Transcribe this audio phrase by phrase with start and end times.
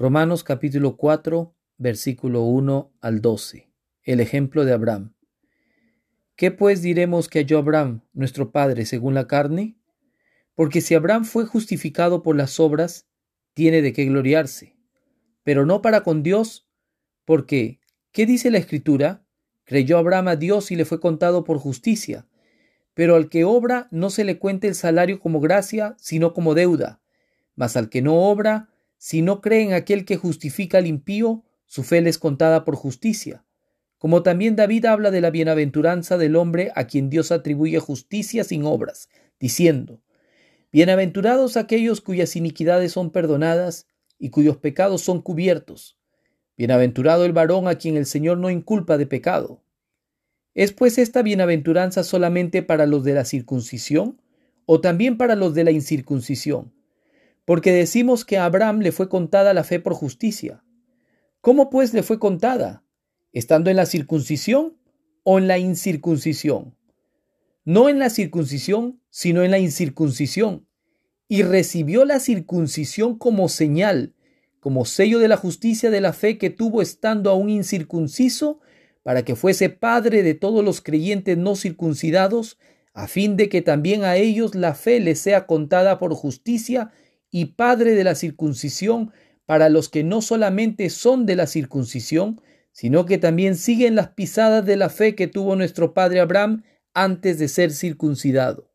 [0.00, 3.68] Romanos capítulo 4, versículo 1 al 12.
[4.02, 5.12] El ejemplo de Abraham.
[6.36, 9.76] ¿Qué pues diremos que halló Abraham, nuestro padre, según la carne?
[10.54, 13.08] Porque si Abraham fue justificado por las obras,
[13.52, 14.74] tiene de qué gloriarse,
[15.42, 16.66] pero no para con Dios,
[17.26, 17.78] porque,
[18.10, 19.26] ¿qué dice la Escritura?
[19.64, 22.26] Creyó Abraham a Dios y le fue contado por justicia.
[22.94, 27.02] Pero al que obra no se le cuente el salario como gracia, sino como deuda.
[27.54, 28.69] Mas al que no obra,
[29.02, 32.76] si no cree en aquel que justifica al impío, su fe le es contada por
[32.76, 33.46] justicia.
[33.96, 38.66] Como también David habla de la bienaventuranza del hombre a quien Dios atribuye justicia sin
[38.66, 39.08] obras,
[39.38, 40.02] diciendo,
[40.70, 43.86] Bienaventurados aquellos cuyas iniquidades son perdonadas
[44.18, 45.96] y cuyos pecados son cubiertos.
[46.58, 49.62] Bienaventurado el varón a quien el Señor no inculpa de pecado.
[50.52, 54.20] ¿Es pues esta bienaventuranza solamente para los de la circuncisión
[54.66, 56.74] o también para los de la incircuncisión?
[57.50, 60.62] Porque decimos que a Abraham le fue contada la fe por justicia.
[61.40, 62.84] ¿Cómo pues le fue contada?
[63.32, 64.76] ¿Estando en la circuncisión
[65.24, 66.76] o en la incircuncisión?
[67.64, 70.68] No en la circuncisión, sino en la incircuncisión.
[71.26, 74.14] Y recibió la circuncisión como señal,
[74.60, 78.60] como sello de la justicia de la fe que tuvo estando aún incircunciso,
[79.02, 82.60] para que fuese padre de todos los creyentes no circuncidados,
[82.94, 86.92] a fin de que también a ellos la fe les sea contada por justicia
[87.30, 89.12] y padre de la circuncisión
[89.46, 92.40] para los que no solamente son de la circuncisión,
[92.72, 96.62] sino que también siguen las pisadas de la fe que tuvo nuestro padre Abraham
[96.94, 98.69] antes de ser circuncidado.